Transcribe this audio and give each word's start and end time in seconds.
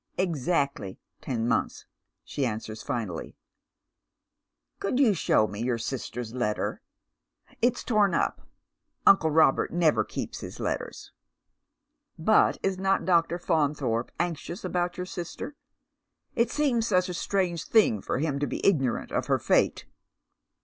"Exactly 0.31 0.99
ten 1.21 1.47
months," 1.47 1.85
she 2.23 2.43
answers 2.43 2.81
finally." 2.81 3.37
Could 4.79 4.99
you 4.99 5.13
show 5.13 5.45
me 5.45 5.61
your 5.61 5.77
sister's 5.77 6.33
letter?"" 6.33 6.81
It's 7.61 7.83
torn 7.83 8.15
up. 8.15 8.41
Uncle 9.05 9.29
Robert 9.29 9.71
never 9.71 10.03
keeps 10.03 10.39
his 10.39 10.59
letters."" 10.59 11.11
But 12.33 12.57
is 12.63 12.79
not 12.79 13.05
Dr. 13.05 13.37
Faunthorpe 13.37 14.09
anxious 14.19 14.63
about 14.65 14.97
your 14.97 15.05
sister? 15.05 15.55
It 16.35 16.49
seems 16.49 16.87
such 16.87 17.07
a 17.07 17.13
strange 17.13 17.65
thing 17.67 18.01
for 18.01 18.17
hinj 18.19 18.39
to 18.39 18.47
be 18.47 18.65
ignorant 18.65 19.11
of 19.11 19.27
her 19.27 19.37
fate." 19.37 19.85